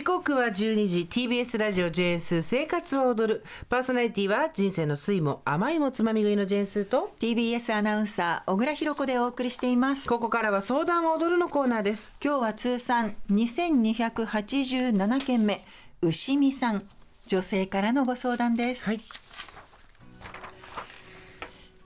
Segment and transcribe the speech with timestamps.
[0.00, 3.44] 時刻は12時 TBS ラジオ JS 生活を踊る。
[3.68, 10.08] パーソナリティは人生の酸いも甘いもつまみ食いのジェンスと TBS アナウンサー小倉弘子でお送りしています。
[10.08, 12.14] ここからは相談を踊るのコーナーです。
[12.24, 15.60] 今日は通算2287件目
[16.00, 16.82] 牛見さん。
[17.26, 19.00] 女性からのご相談です、はい。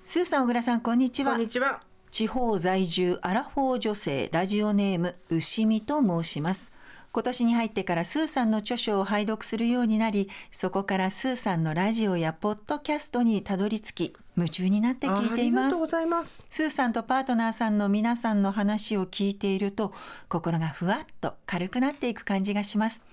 [0.05, 1.33] スーさん小倉さんこんにちは。
[1.33, 1.81] こんにちは。
[2.12, 6.70] 地方在住アラフォー女性ラジオネーム牛見と申します
[7.14, 15.62] 今年に入ってからスーさんの著書を拝読するようになりそこからスーさんのラジオやポッドキャストにたどり着き夢中になって聞いています。
[15.62, 16.42] あありがとうございます。
[16.50, 19.92] スーさんとパートナーさんの皆さんの話を聞いていると
[20.28, 23.04] 心がふわっと軽くなっていく感じがします。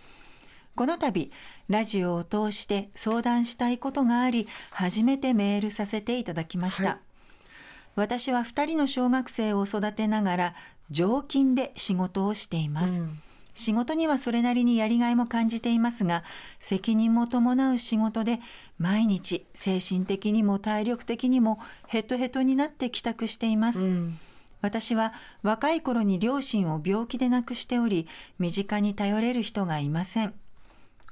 [0.74, 1.30] この度
[1.70, 6.98] ラジオを通して相談したいことがあり初めてメールさせていただきました、はい。
[7.94, 10.56] 私は2人の小学生を育てながら
[10.90, 13.22] 常勤で仕事をしています、うん
[13.54, 16.24] 仕事にはそれなりにやりがいも感じていますが
[16.60, 18.40] 責任も伴う仕事で
[18.78, 24.20] 毎日精神的にも体力的にもヘトヘトになって帰宅しています、うん。
[24.62, 28.08] 私は若い頃に両親を病気で亡くしており
[28.40, 30.34] 身近に頼れる人がいません。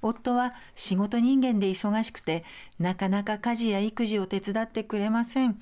[0.01, 2.45] 夫は仕事人間で忙しくて
[2.79, 5.59] なかなか家事や育児を手伝ってくれません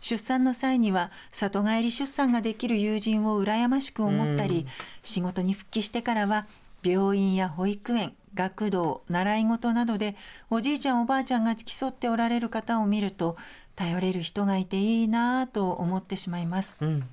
[0.00, 4.66] 出産の際には里帰り出産ができる友人を羨ましく思ったり、
[5.02, 6.46] 仕事に復帰してからは
[6.82, 10.14] 病院や保育園学童習い事などで
[10.50, 13.36] おじいちゃんおばあちゃんが付き添っておられる方を見ると
[13.74, 16.76] 頼れる人がいていいなぁと思ってしまいます。
[16.80, 17.08] うん。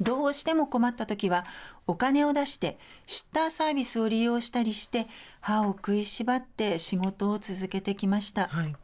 [0.00, 1.44] どうしても困った時は
[1.86, 5.06] お金を出してシッターサービスを利用したりして
[5.40, 8.48] 歯を食いしばって仕事を続けてきました。
[8.48, 8.74] はい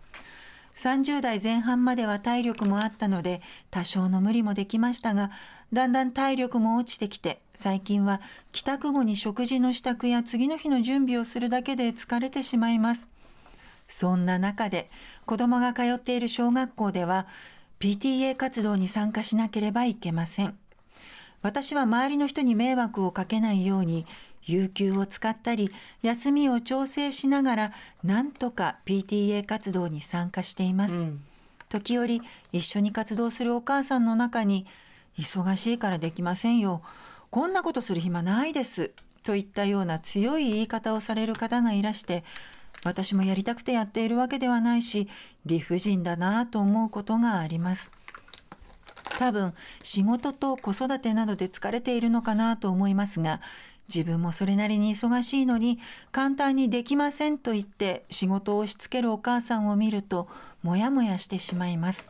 [0.78, 5.32] 30代前半までは体力もあったので多少の無理もできましたが
[5.72, 8.20] だんだん体力も落ちてきて最近は
[8.52, 13.10] 帰宅後に食事の支度や次の日の準備をするだけで疲れてしまいます。
[13.88, 14.88] そんな中で
[15.26, 17.26] 子供が通っている小学校では
[17.80, 20.56] PTA 活動に参加しなければいけません。
[21.42, 24.06] 私は周りの人に迷惑をかけないように
[24.46, 25.70] 有給を使ったり
[26.02, 27.72] 休みを調整しながら
[28.02, 31.24] なんとか PTA 活動に参加しています、うん。
[31.68, 32.22] 時折
[32.52, 34.66] 一緒に活動するお母さんの中に
[35.18, 36.82] 忙しいからできませんよ。
[37.30, 42.24] こんなことする暇ないですといったような強い言い方をされる方がいらして
[42.84, 45.08] 私もやりたくてやっているわけではないし
[45.44, 47.92] 理不尽だなぁと思うことがあります
[49.18, 53.40] 多分仕事と子育てなどで疲れているのかなと思いますが
[53.88, 55.78] 自分もそれなりに忙しいのに
[56.12, 60.28] 簡単にできませんと言って仕事を押し付けるお母さんを見ると
[60.62, 62.08] モヤモヤしてしまいます。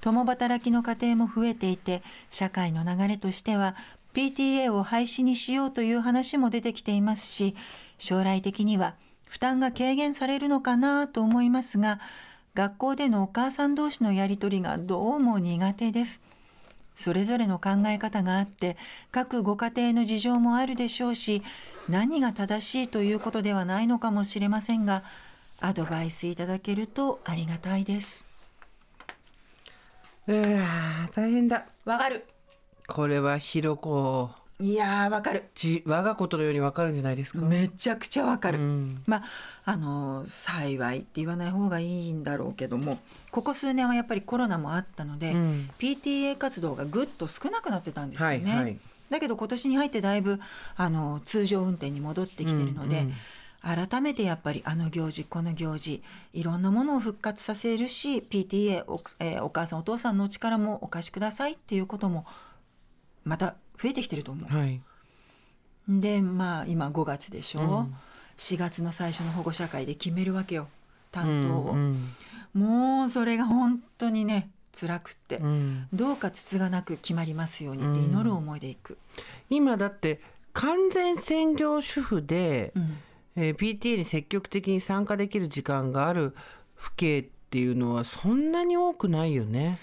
[0.00, 3.76] 共働きの家庭も増えていて社会の流れとしては
[4.14, 7.54] PTA を廃止にしようという話も出てきていますし
[7.98, 8.96] 将来的には
[9.28, 12.00] 負担が軽減されるのかなと思いますが
[12.54, 16.20] 学校でのお母さん同士のやり取りがどうも苦手です。
[16.94, 18.76] それぞれの考え方があって
[19.10, 21.42] 各ご家庭の事情もあるでしょうし
[21.88, 25.02] 何が正しいということではないのかもしれませんが
[25.60, 28.26] アドバイスいただけるとありがたいです。
[30.28, 31.66] いやー大変だ。
[31.84, 32.24] わかる。
[32.86, 34.30] これはひろこ
[34.62, 35.44] いやーわかる。
[35.54, 37.40] じ我がことのようにわかるんじゃないですか？
[37.40, 39.02] めちゃくちゃわかる、うん。
[39.06, 39.22] まあ
[39.64, 42.98] あの幸いって言わない方がいいんだろうけども
[43.30, 45.70] ここ数年はやっぱりコロナもあったので、うん。
[45.78, 48.50] PTA 活動がぐっと少なくなってたんですよね。
[48.50, 48.78] はいはい。
[49.10, 50.38] だけど今年に入ってだいぶ
[50.76, 53.14] あの通常運転に戻ってきてるので、うんうん
[53.64, 56.02] 改めてやっぱりあの行事この行事
[56.32, 62.26] いろんなものを復活させるし PTA お,、えーお母さんお父さんのお力もお貸しくださいっていうことも
[63.24, 64.56] また増えてきてると思う。
[64.56, 64.80] はい。
[65.88, 67.94] でまあ今5月でしょ、うん。
[68.36, 70.68] 4月の最初の保護者会で決めるわけよ。
[71.10, 72.08] 担当を、うん
[72.54, 75.88] もうそれが本当にね辛くって、うん。
[75.92, 78.98] どうかつつがなく決まりますようにって祈る思いでいく、
[79.48, 80.20] 今だって
[80.52, 82.98] 完全専業主婦で、うん。
[83.36, 86.34] えー PTA に積極的に参加できる時間がある
[86.76, 89.78] 父兄っていうのはそんなに多くないよね。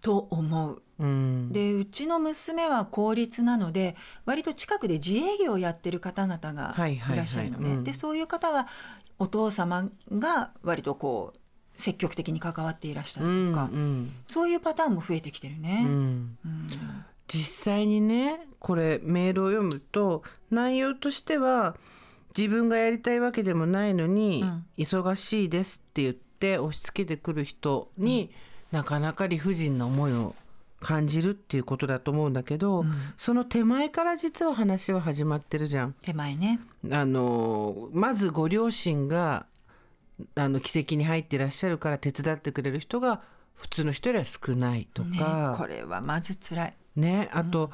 [0.00, 7.84] と思ううん、でうちの娘は公立なので割と近くで自営業をやってる方々がはいらっしゃるのね、うん。
[7.84, 8.68] でそういう方は
[9.18, 11.38] お父様が割とこう
[11.76, 15.82] 積極的に関わっていらっしゃうんるとか、うんそういうパターンも増えてきてるね。
[15.84, 16.38] うん。
[16.44, 16.68] うん。
[17.28, 21.76] 実際にねこれメールを読むと内容としては
[22.36, 24.66] 自分がやりたいわけでもないのに、うん。
[24.78, 28.30] 忙しいですって言って押し付けてくる人に、
[28.70, 30.34] なかなか理不尽な思いを
[30.82, 32.92] 感じるっていうことだと思うんだけど、うん。
[33.16, 35.94] その手前から実は話は始まってるじゃん。
[36.02, 36.60] 手前ね。
[36.90, 39.46] あのまずご両親が
[40.34, 43.22] あの奇跡に入っていらっしゃるから手伝ってくれる人が
[43.54, 46.74] 普通の人よりは少ないとねか、これはまず辛い。
[46.96, 47.70] ねあと、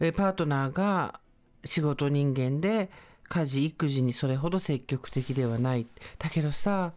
[0.00, 1.20] えパートナーが
[1.64, 2.90] 仕事人間で
[3.28, 5.86] 家事育児にそれほど積極的ではない。
[6.18, 6.92] だけどさ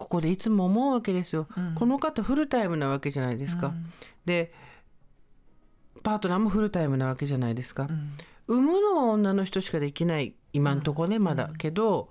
[0.00, 1.74] ここでいつも思うわけですよ、うん。
[1.74, 3.92] この方フルタイムなわけじゃないですか、うん。
[4.24, 4.52] で
[6.02, 8.12] パートナーもフルタイムなわけじゃないですか、うん。
[8.46, 12.08] 産むのは女の人しかできない今んとこね、まだ、けど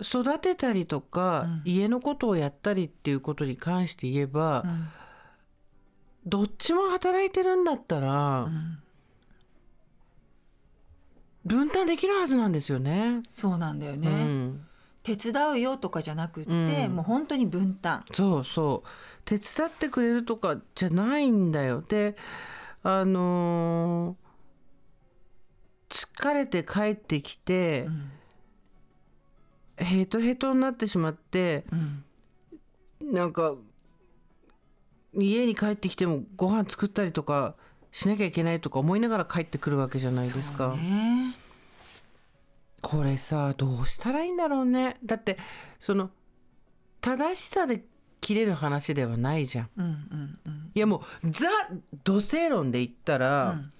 [0.00, 1.72] 育てたりとか、うん。
[1.72, 4.88] 家のことをやったりっていうことに関して言えば、うん。
[6.24, 8.78] どっちも働いてるんだったら、うん。
[11.44, 13.20] 分担できるはずなんですよね。
[13.28, 14.64] そうなんだよね、うん、
[15.02, 16.96] 手伝うよとかじゃなくって、うん。
[16.96, 18.04] もう本当に分担。
[18.12, 18.88] そうそう。
[19.24, 21.82] 手伝ってくれるとかじゃないんだよ。
[21.86, 22.16] で
[22.82, 24.22] あのー
[25.92, 28.10] 疲れて帰ってきて、うん。
[29.84, 33.12] ヘトヘトになってしまってうん。
[33.12, 33.54] なんか
[35.14, 37.56] 家に帰ってきてもご飯作ったりとか
[37.90, 40.70] しなきゃいけないとか思いながら帰ってくるわけじゃないですか。
[40.70, 41.34] そうね
[42.82, 44.98] これさどうしたらいいんだろうね。
[45.04, 45.38] だって
[45.80, 46.10] その
[47.00, 47.84] 正しさで
[48.20, 49.70] 切れる話ではないじゃん。
[49.76, 50.70] うんうんうん。
[50.74, 51.48] いやもうザ
[52.04, 53.72] 土星論で言ったら、うん。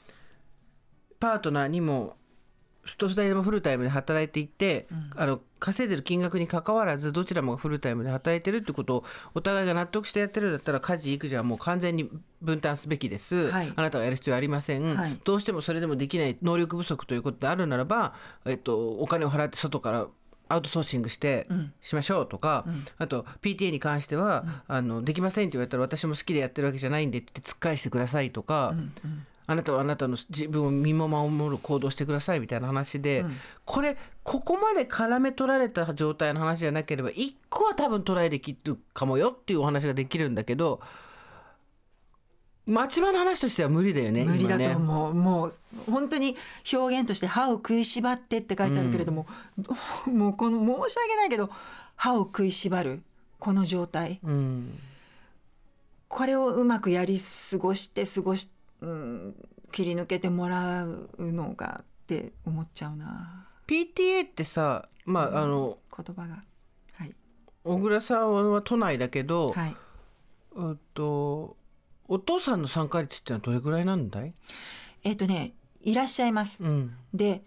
[1.20, 2.16] パートナーにも
[2.84, 13.72] 一人でもフルタイムで働いていて、あの稼いでる金額にかかわらずどちらもがフルタイムで働いてるってことをお互いが納得してやってるんだったら家事育児はもう完全に分担すべきです、はい。
[13.76, 15.16] あなたはやる必要ありません、はい。
[15.24, 18.14] どうしてもそれでもできない能力不足ということであるならば、
[18.44, 20.06] えっと、お金を払って外から
[20.48, 21.72] アウトソーシングしてうん。
[21.80, 22.66] しましょうとか、
[22.98, 33.36] あと PTA に関しては、あのできませんって言われたら私も好きでやってるわけじゃないんでって言って突っ返してくださいとか、うんうんあなたはあなたの自分を身も守る行動してくださいみたいな話で、うん。
[33.64, 40.80] これここまで絡め取られた状態の話じゃなければ一個は多分トライできるかもよっていうお話ができるんだけど
[42.66, 45.52] 町場の話としては無理だよね無理だと思う、もう
[45.90, 46.36] 本当に
[46.72, 49.26] 表現として歯を食いしばってって書いてあるけれども、
[50.06, 51.50] もうこの申し訳ないけど
[51.96, 53.02] 歯を食いしばる
[53.40, 54.20] この状態。
[54.22, 54.78] うん。
[56.06, 57.18] これをうまくやり
[57.50, 58.51] 過ごして過ごし、
[58.82, 59.34] うん、
[59.70, 63.46] 切り抜けてもらうのがって思っちゃうな。
[63.66, 66.42] PTA ってさまああの言葉が。
[66.94, 67.14] はい。
[67.64, 69.76] 小倉さんは都内だけど、はい。
[70.54, 71.56] うんと
[72.08, 74.34] お父さんの参加率ってのはどれぐらいなんだい、
[75.02, 76.64] えっ、とねいらっしゃいます。
[76.64, 76.94] うん。
[77.14, 77.42] で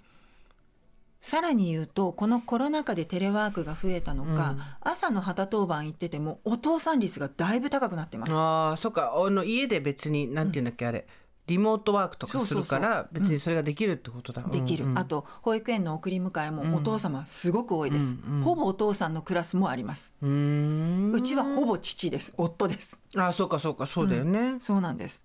[1.19, 4.61] さらに言うとこのコロナ禍でテレワークが増えたのか、うん。
[4.81, 8.33] 朝の旗当番行っててもお父さん率がだいぶ高くなってます。
[8.33, 9.13] ああそっか。
[9.15, 11.05] あの家で別になんていうんだっけ、あれ
[11.47, 14.99] リモートワークとかするから別にそれができるってことだ、できる、うんうん。
[14.99, 22.33] あと保育園の送り迎えもお父様すごく多いです、うんうんほぼお父さんのクラスもあります、ううちはほぼ父です。
[22.37, 22.99] 夫です。
[23.15, 25.23] あそうかそうかそうだよね、そうなんです。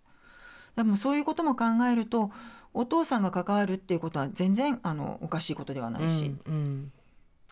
[0.76, 2.31] でもそういうことも考えると
[2.73, 6.93] お父さんが関わるっていうことは全然あのおかしいことではないし、うん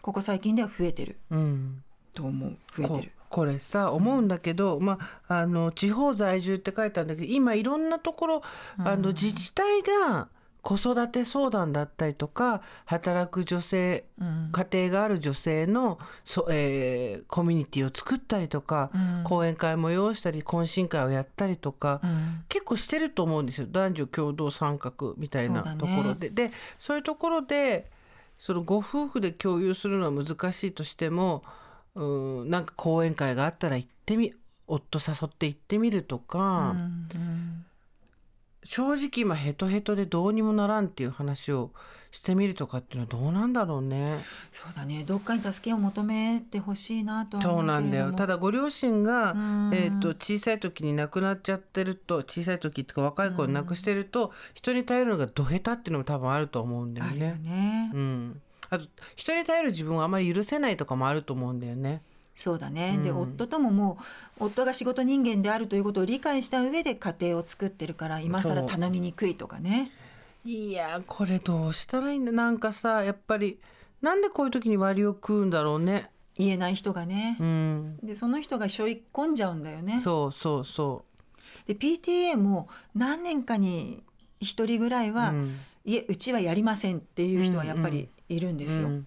[0.00, 1.16] ここ最近では増えてる。
[1.30, 1.38] うん。
[1.38, 2.56] うんと思う。
[2.76, 3.12] 増えてる。
[3.17, 4.98] ここれさ思うんだけど、ま
[5.28, 8.42] あ、あの地方在住って書いてあるんだけど今いろんなところ
[8.78, 10.28] あの自治体が
[10.62, 14.50] 子育て相談だったりとか働く女性うん。
[14.52, 19.24] 家庭がある女性のそ、えーコミュニティを作ったりとか、うん。
[19.24, 22.44] 講演会催したり懇親会をやったりとか、うん。
[22.48, 23.66] 結構してると思うんですよ。
[23.70, 27.90] 男女共同参画みたいなところで、でそういうところで
[28.38, 31.42] そのご夫婦で共有するのは難しいとしても
[31.98, 34.32] うんなんか講演会があったら行ってみ
[34.66, 36.74] 夫誘って行ってみるとか、
[37.14, 37.64] うん
[38.64, 41.70] 正直今ヘトヘトでどうにもならんっていう話を
[42.10, 44.18] してみるとかっていうのはどうなんだろうね。
[44.50, 45.04] そうだね。
[45.04, 48.12] どっかに助けを求めてほしいなとはそうなんだよ。
[48.12, 49.70] ただご両親が、うん。
[49.72, 57.38] えー、と小さい時に亡くなっちゃってると小さい時っていうか若い子に亡くしてると、人に頼るのがど下手っていうのも多分あると思うんだよあるよね。
[57.42, 62.02] ね、うん、あと人に頼る自分をあまり許せないとかもあると思うんだよね。
[62.34, 63.18] そうだね、でうん。
[63.22, 63.98] 夫ともも
[64.38, 69.90] う夫が仕事人間であるということを理解した上で家庭を作ってるから今更頼みにくいとかね。
[70.44, 72.30] いやーこれどうしたらいいんだ？
[72.30, 73.58] なんかさやっぱり
[74.00, 76.10] なんでこういう時に割を食うんだろうね？
[76.36, 77.36] 言えない人がね。
[77.40, 79.98] う、ん、でその人が背負い込んじゃうんだよね。
[79.98, 81.04] そうそうそ
[81.66, 84.04] で PTA も何年かに
[84.40, 85.34] 一人ぐらいは、う。
[85.34, 85.54] うん
[85.84, 88.88] いえうちはやりませんっていう人はやっぱりいるんですよ。
[88.88, 89.06] うん。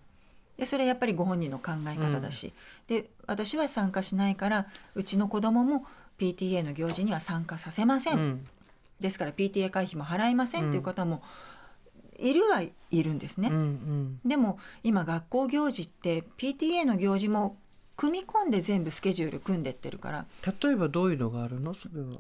[0.58, 2.54] でそれはやっぱりご本人の考え方だし、
[2.88, 5.86] で私は参加しないからうちの子供も
[6.18, 8.48] PTA の行事には参加させません、うん。
[9.00, 11.22] ですから PTA 会費も払いませんという方も
[12.18, 14.20] いるはいるんですね、うんうん。
[14.26, 17.58] でも今学校行事って PTA の行事も
[17.96, 20.26] 組み込んで全部スケジュール組んでってるから。
[20.64, 21.76] 例えばどういうのがあるの？
[21.76, 22.18] それは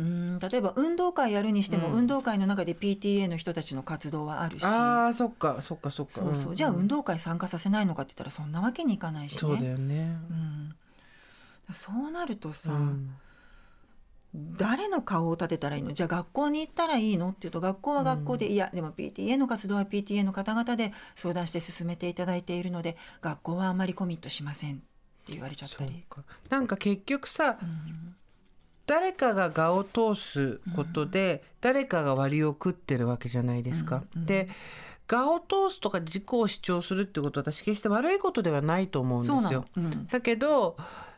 [0.00, 1.94] うん例えば運動会やるにしても、うん。
[1.98, 4.64] 運動会の中で PTA の人たちの活動はあるし。
[4.64, 6.12] あーそっかそっかそっか。
[6.14, 9.38] そうそう、んじゃあ運動会参加させないのかって言ったらそんなわけにいかないしね。
[9.40, 10.16] そうだよね。
[10.30, 10.74] うん、
[11.72, 13.10] そうなるとさ、うん。
[14.32, 15.92] 誰の顔を立てたらいいの？
[15.92, 17.30] じゃあ学校に行ったらいいの？
[17.30, 24.76] っていうと学校は学校で、いやでも PTA の活動は PTA の方々で相談して進めていただいているので学校はあまりコミットしませんっ
[25.26, 26.04] て言われちゃったり。
[26.08, 26.22] か。
[26.48, 28.14] なんか結局さうん
[28.90, 34.02] 誰かが我を通すことで、誰かが割を食ってるわけじゃないですか。
[34.16, 34.48] うんうんで
[35.12, 39.76] 我を通すとか自己を主張するってことは私決して悪いことではないと思うんですよの。。
[39.76, 40.76] うんだけど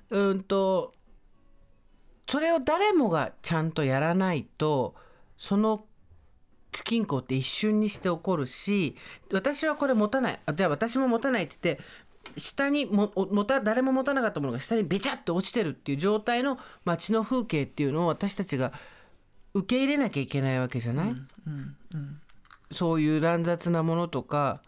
[0.09, 0.95] うんと
[2.27, 4.95] それを誰もがちゃんとやらないと
[5.37, 5.85] その
[6.75, 8.97] 不均衡って一瞬にして起こるし
[9.31, 11.85] 私はこれ持たないあじゃあ私も持たないって言って
[12.37, 18.73] 下にもお持た誰も持たなかったものが下にべちゃっと落ちてるっていう状態の街の風景っていうのを私たちが
[19.55, 22.21] 受け入れなきゃいけないわけじゃない、うんうん
[22.75, 24.63] そういう乱雑なものとか、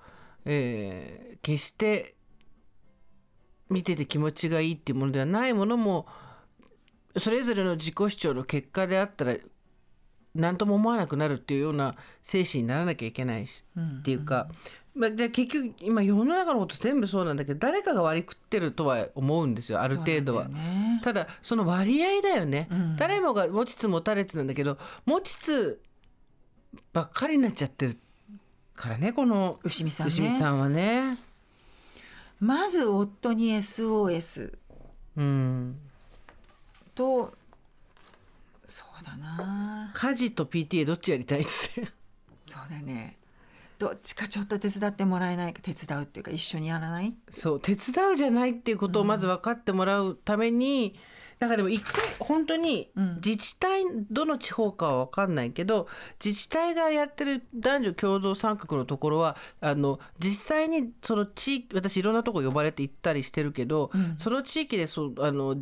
[0.44, 2.14] えー決して
[3.68, 6.06] 見てて気持ちがいいっていうものではないものも
[7.18, 9.36] それぞれの自己主張の結果であったら
[10.34, 14.54] 何とも思わなくなるっていうような精神にならなきゃいけないし、うんっていうか、まあ、
[14.96, 20.46] で結局今世の中のこと全部そうなんだけど誰かが割り食ってるとは思うんですよある程度は。
[20.46, 21.00] ね。
[21.02, 22.96] ただその割合だよね、うん。
[22.96, 25.82] 誰もが持ちつ持たれつなんだけど持ちつ
[26.92, 27.98] ばっかりになっちゃってる
[28.76, 30.12] からねこの牛見さんね。
[30.12, 31.18] 牛見さんはね。
[32.38, 34.56] まず夫に SOS
[35.16, 35.78] うん、
[36.94, 37.32] と
[38.66, 39.90] そうだな。
[39.94, 41.88] 家事と PTA どっちやりたいっつって。
[42.44, 43.16] そうだね
[43.78, 47.14] どっちかちょっと手伝ってもらえないか手伝うっていうか一緒にやらない？
[47.30, 50.94] そう手伝うじゃないっていうことをまず分かってもらうために、
[51.40, 53.14] なんかでも一回本当にうん。
[53.16, 55.88] 自治体どの地方かは分かんないけど
[56.24, 64.14] 自治体がやってる男女共同参画のところはあの実際にその地域私いろんなとこ呼ばれて行ったりしてるけど、うん。
[64.16, 65.56] その地域でそうあの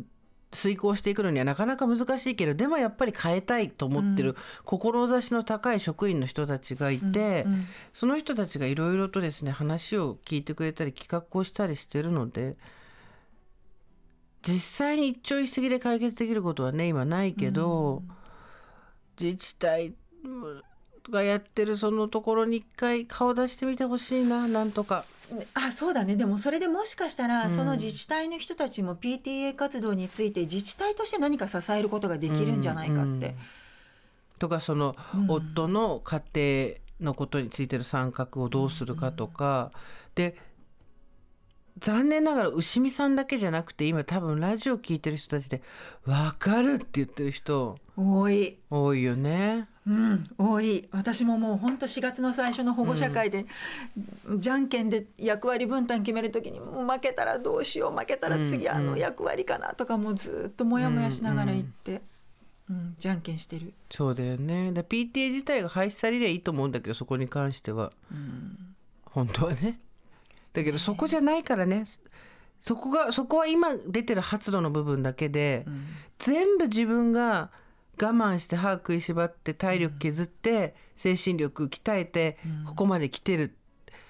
[0.53, 12.55] 遂行していくのにはなかなか難しいけどでもやっぱり変えたいと思ってる、志の高い職員の人たちがいて、うんその人たちがいろいろとですね話を聞いてくれたり企画をしたりしてるので
[14.41, 18.03] 実際に一朝一夕で解決できることはね今ないけど、
[19.19, 19.93] 自治体
[21.09, 25.05] がやってるそのところに一回顔出してみてほしいななんとか。
[25.53, 26.15] あそうだね。
[26.15, 27.51] でもそれでもしかしたら、うん。
[27.51, 33.27] その自治体の人たちも PTA 活動について自治体として何か支えることができるんじゃないかって。
[33.27, 33.35] うん
[34.39, 35.31] とかその、うん。
[35.31, 36.21] 夫の家
[36.99, 39.71] 庭のことについての参画をどうするかとか、
[40.15, 40.35] で
[41.79, 45.61] 残念ながら牛見さんだけじゃなくて今多分ラジオ聞いてる人たちで
[46.05, 48.59] 「分かる」って言ってる人多い。
[48.69, 49.67] 多いよね。
[49.85, 50.87] うん、多い。
[50.91, 53.45] 私ももう本当4月の最初の保護者会で、
[54.37, 62.01] じゃんけんで役割分担決める時にもう負けたらどうしよう負けたら次うんあの役割かなとかもうずっとモヤモヤしながら言って、
[62.69, 64.71] うんじゃんけんしてる、そうだよね。
[64.71, 67.91] だ PTA 自体が廃止されりゃいいと思うんだけどそこに関しては。
[68.09, 68.75] うん。
[69.03, 69.79] 本当はね。
[70.53, 71.83] だけどそこじゃないからね。
[72.61, 75.65] そこがそこは今出てる発露の部分だけで。
[75.67, 75.87] うん。
[76.19, 77.51] 全部自分が
[78.01, 83.55] 我慢して歯食いしばって体力削って精神力鍛えてここまで来てる、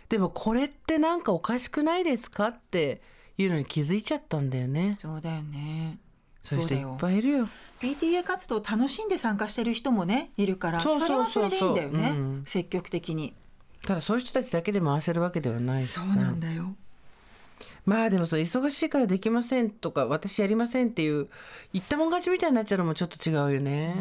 [0.09, 3.01] でもこれってなんかおかしくないですかって
[3.37, 4.97] いうのに気づいちゃったんだよね。
[4.99, 5.99] そうだよね。
[6.41, 7.47] そういう人いっよぱいいるよ。
[7.79, 12.43] PTA 活動楽しんで参加してる人もねいるからそれはそれでいいんだよね、うん。
[12.45, 13.33] 積極的に。
[13.85, 16.75] ただそういう人たちだけで回せるわけではないそうなんだよ
[17.85, 21.27] まあでもその忙しいからできませんとか私やりませんっていう
[21.73, 23.95] 言ったもん勝ちみたいになっちゃうのもちょっと違うよね、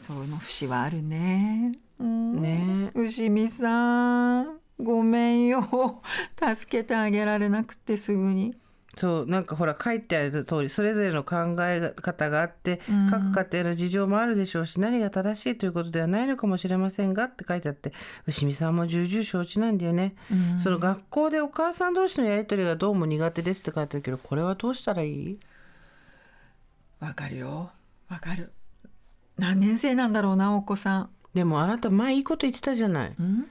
[0.00, 1.78] その節はあるね。
[1.98, 6.02] うんね牛見さん、ごめんよ。
[6.38, 8.54] 助けてあげられなくてすぐに。
[8.98, 17.92] そうなんかほら書いてある通りそれぞれの考え方があって、うん各家庭の事情もあるでしょうし何が正しいということではないのかもしれませんがって書いてあって
[18.26, 25.38] 牛見さんも重々承知なんだよね、うんその学校でお母さん同士のやり取りがどうも苦手ですって書いてあるけどこれはどうしたらいい？
[26.98, 27.70] わかるよ。
[28.08, 28.50] わかる。
[29.36, 31.10] 何年生なんだろうな、お子さん。
[31.34, 33.46] でもあなた前いいこと言ってたじゃないうん？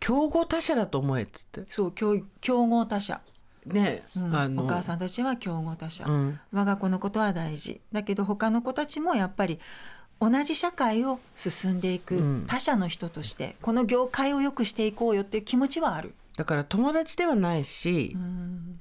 [0.00, 3.20] 競合他社だと思えっつってそう、競競合他社。
[3.66, 4.34] ね、うん。
[4.36, 6.40] あのお母さんたちは競合他者、うん。
[6.52, 7.80] 我が子のことは大事。
[7.92, 9.58] だけど他の子たちもやっぱり
[10.20, 12.44] 同じ社会を進んでいくうん。
[12.46, 16.14] 他者の人として、この業界を良くしていこうよっていう気持ちはある。
[16.36, 18.80] だから友達ではないしう、ん。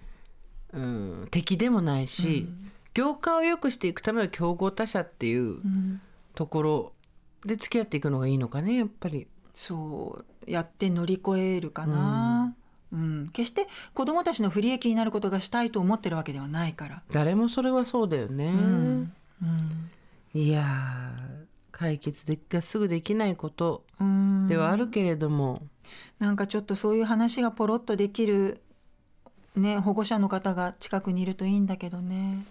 [0.74, 2.48] うん敵でもないし、
[2.94, 6.01] 業界を良くしていくための競合他社っていううん。
[6.36, 6.94] ところ
[7.46, 9.27] で付き合っていくのがいいのかねやっぱり。
[9.54, 12.54] そうやって乗り越えるかな、
[12.96, 13.30] うん。
[13.30, 17.04] 決して子どもたちの不利益になることがしたいと思ってるわけではないから。
[17.12, 18.46] 誰もそれはそうだよね。
[18.46, 19.14] うん。
[19.44, 19.92] うん。
[20.34, 24.48] いやー解決でがすぐできないことうん。
[24.48, 25.62] ではあるけれども、
[26.20, 28.62] なんかちょっとそういう話がポロッとできる、
[29.56, 32.46] ね、保護者の方が近くにいるといいんだけどね。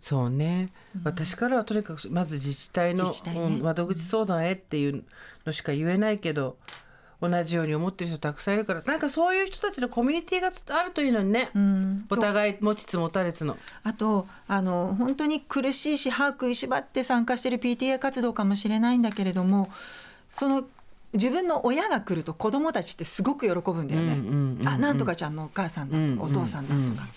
[0.00, 0.72] そうね、
[1.04, 3.40] 私からはとにかくまず自治体の自治体ね。
[3.42, 5.04] うん窓口相談へっていう
[5.44, 6.56] のしか言えないけど
[7.20, 13.56] 同じように思ってる人たくさんいるからなんかそういう人たちのコミュニティがつあるといいのにね、うんお互い持ちつ持たれつの。
[13.82, 19.70] あとあの本当に苦しいし歯食いしばって参加している PTA 活動かもしれないんだけれども
[20.32, 20.64] その
[21.12, 24.14] 自分の親が来ると子どもたちってすごく喜ぶんだよね。
[24.14, 27.08] うんうんうんうんあなんとかちゃんのお母さんだとか、うんうんうんお父さんだとか。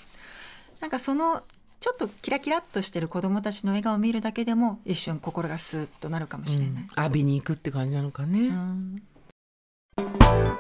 [0.82, 1.44] なんかその
[1.80, 6.88] ちょっとキラキラっとしてる子どもたちの笑顔を見るだけでも一瞬心がスーッとなるかもしれない。
[6.98, 8.40] 浴びに行くって感じなのかね。
[8.48, 9.04] うん
[9.96, 10.53] Thank you.